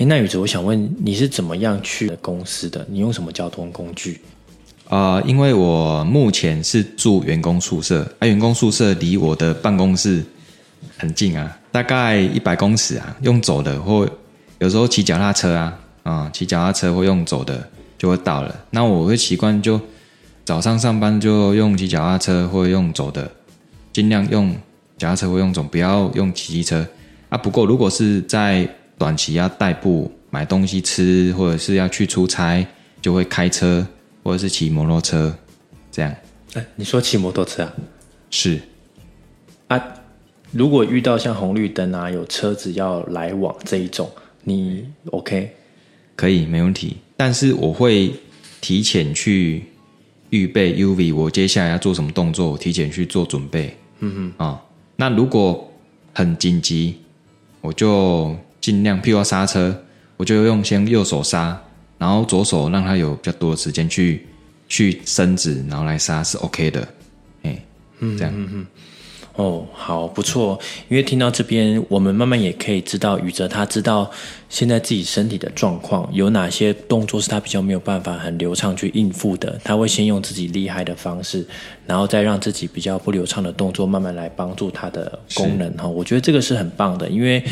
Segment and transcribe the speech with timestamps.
[0.00, 2.86] 哎，那宇哲，我想问你是怎么样去公司的？
[2.88, 4.18] 你用什么交通工具？
[4.88, 10.24] 啊，因为我目前是住员工宿舍，啊，员工宿舍离我的办公室
[10.96, 14.08] 很近啊，大概一百公尺啊，用走的或
[14.58, 18.58] 有时候骑脚踏车啊，啊，骑脚踏车或用走的就会到了。
[18.70, 19.78] 那我会习惯就
[20.46, 23.30] 早上上班就用骑脚踏车或用走的，
[23.92, 24.50] 尽量用
[24.96, 26.86] 脚踏车或用走，不要用骑机车
[27.28, 27.36] 啊。
[27.36, 28.66] 不过如果是在
[29.00, 32.64] 短期要代步买东西吃，或者是要去出差，
[33.00, 33.84] 就会开车。
[34.22, 35.34] 或者是骑摩托车，
[35.90, 36.14] 这样。
[36.52, 37.72] 哎，你说骑摩托车啊？
[38.30, 38.60] 是。
[39.68, 39.82] 啊，
[40.52, 44.10] 如果遇到像红绿灯啊，有车子要来往这一种，
[44.44, 45.56] 你 OK？
[46.16, 46.98] 可以，没问题。
[47.16, 48.12] 但是我会
[48.60, 49.64] 提前去
[50.28, 53.74] 预备 UV，我接下来要做什么动作，我提前去做准备。
[54.00, 54.46] 嗯哼。
[54.46, 54.62] 啊，
[54.96, 55.72] 那如果
[56.12, 56.96] 很紧急，
[57.62, 59.82] 我就尽量，譬如刹车，
[60.16, 61.60] 我就用先右手刹。
[61.98, 64.26] 然后左手让它有比较多的时间去
[64.66, 66.88] 去伸直，然后来刹是 OK 的，
[67.42, 67.62] 哎，
[68.00, 68.66] 这样，嗯嗯，
[69.34, 70.58] 哦，好，不错。
[70.88, 74.10] 因为听到这边，我们慢慢也可以知道宇哲他知道
[74.48, 81.46] 现在自己身体的状况，有哪些动作是他比较没有办法很流畅去应付的，他会先用自己厉害的方式，
[81.86, 85.86] 然后再让自己比较不流畅的动作慢慢来帮助他的功能哈。
[85.86, 87.44] 我觉得这个是很棒的，因为。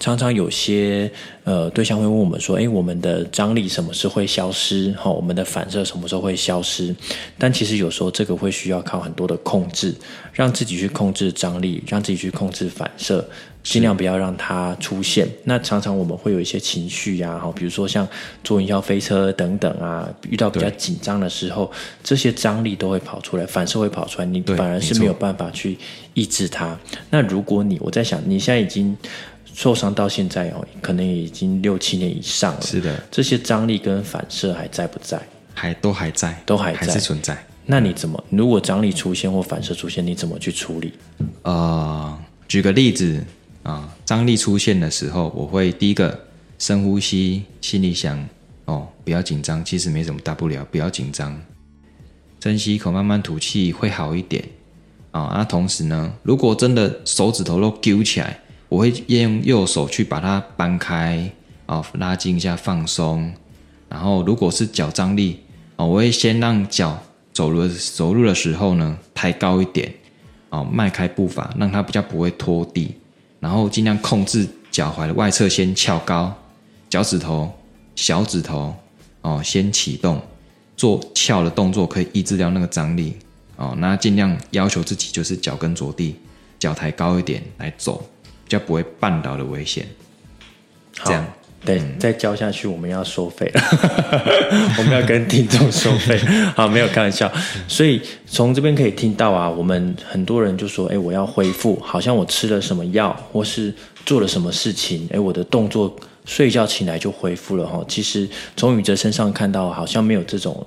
[0.00, 1.08] 常常有些
[1.44, 4.90] 呃对象会问我们说：“哎，我们的张力什么时候会消失？
[4.98, 6.96] 哈，我们的反射什么时候会消失？”
[7.38, 9.94] 但其实有时候这个会需要靠很多的控制，
[10.32, 13.22] 让自己去控制张力，让自己去控制反射，
[13.62, 15.28] 尽量不要让它出现。
[15.44, 18.08] 那常常我们会有一些情绪呀，哈，比如说像
[18.42, 21.70] 坐云霄飞车等等啊，遇到比较紧张的时候，
[22.02, 25.76] 这些张力都会跑出来，反射会跑出来，你反而是没有办法去
[26.14, 26.74] 抑制它。
[27.10, 28.96] 那如果你我在想，你现在已经。
[29.60, 32.62] 受伤到现在哦，可能已经六七年以上了。
[32.62, 35.20] 是的，这些张力跟反射还在不在？
[35.52, 37.36] 还都还在，都还在，还是存在。
[37.66, 38.24] 那你怎么？
[38.30, 40.94] 如果张力出现或反射出现，你怎么去处理？
[41.42, 42.18] 呃，
[42.48, 43.22] 举个例子
[43.62, 46.18] 啊，张力出现的时候，我会第一个
[46.58, 48.26] 深呼吸，心里想
[48.64, 51.38] 哦，不要紧张，其实没什么大不了，不要紧张，
[52.42, 54.42] 深吸一口，慢慢吐气，会好一点
[55.10, 55.34] 啊。
[55.36, 58.40] 那同时呢，如果真的手指头都揪起来。
[58.70, 61.28] 我会用右手去把它搬开，
[61.66, 63.34] 啊，拉筋一下放松。
[63.88, 65.40] 然后如果是脚张力，
[65.74, 66.96] 啊，我会先让脚
[67.32, 69.92] 走路走路的时候呢抬高一点，
[70.50, 72.94] 啊，迈开步伐，让它比较不会拖地。
[73.40, 76.32] 然后尽量控制脚踝的外侧先翘高，
[76.88, 77.52] 脚趾头、
[77.96, 78.72] 小指头，
[79.22, 80.22] 哦，先启动
[80.76, 83.16] 做翘的动作，可以抑制掉那个张力。
[83.56, 86.14] 哦，那尽量要求自己就是脚跟着地，
[86.58, 88.08] 脚抬高一点来走。
[88.50, 89.86] 就不会绊倒的危险。
[91.04, 91.24] 这样，
[91.64, 93.62] 对，再教下去我们要收费了，
[94.76, 96.18] 我们要跟听众收费。
[96.56, 97.30] 好，没有开玩笑。
[97.68, 103.72] 所以从这边可以听到啊，我们很多人就说：“哎，我要恢复，好像我吃了什么药，或是
[104.04, 105.94] 做了什么事情，哎，我的动作
[106.26, 110.66] 睡觉起来就恢复了。”哈，其实从宇哲身上看到，好像没有这种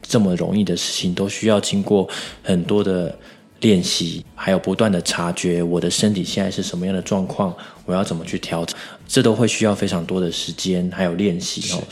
[0.00, 2.08] 这么容易的事情，都需要经过
[2.42, 3.14] 很多的。
[3.60, 8.76] 练习，还有不断的察觉我的身体现在是什么样的状况，我要怎么去调整，
[9.08, 11.82] 这都会需要非常多的时间，还有练习哦。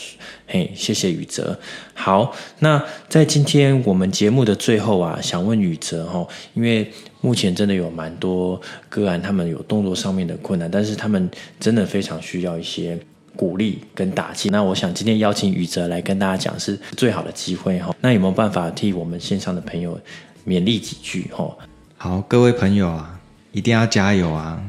[0.47, 1.59] 嘿，谢谢宇哲。
[1.95, 6.91] 好，那在今天我们节目的最后啊，想问宇哲哈，因为
[7.23, 8.61] 目前真的有蛮多
[8.91, 12.99] 个案，他们有动作上面的困难，但是他们真的非常需要一些
[13.35, 14.51] 鼓励跟打气。
[14.51, 17.97] 那我想今天邀请宇哲来跟大家讲是最好的机会哈。
[18.03, 19.99] 那有没有办法替我们线上的朋友？
[20.47, 21.57] 勉励几句哈，
[21.97, 23.19] 好，各位朋友啊，
[23.53, 24.63] 一定要加油啊！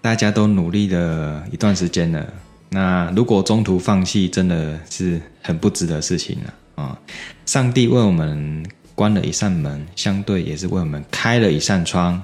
[0.00, 2.24] 大家都努力了一段时间了，
[2.70, 6.98] 那如果中途放弃，真的是很不值得事情了啊！
[7.46, 8.64] 上帝为我们
[8.94, 12.22] 关了一扇门，相对也是为我们开了一扇窗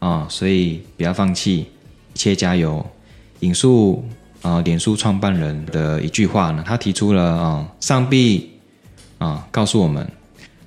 [0.00, 0.26] 啊！
[0.28, 1.66] 所以不要放弃，一
[2.14, 2.84] 切加油！
[3.40, 4.06] 引述
[4.42, 8.50] 啊，脸书创办人的一句话呢，他提出了啊，上帝
[9.16, 10.06] 啊，告诉我们。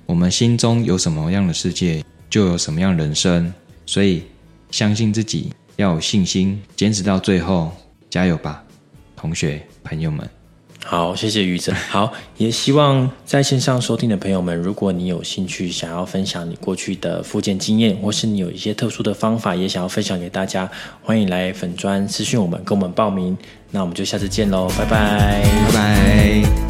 [0.08, 3.52] 我们心中有什么样的世界，就有什么样人生。
[3.84, 4.22] 所以，
[4.70, 7.70] 相信自己，要有信心，坚持到最后，
[8.08, 8.64] 加油吧，
[9.14, 10.26] 同学朋友们！
[10.82, 11.74] 好，谢谢于哲。
[11.90, 20.70] 好，也希望在线上收听的朋友们，如果你有兴趣想要分享你过去的复健经验，或是你有一些特殊的方法，也想要分享给大家，
[21.02, 23.36] 欢迎来粉砖私讯我们，跟我们报名。
[23.70, 26.67] 那我们就下次见喽，拜拜，拜拜。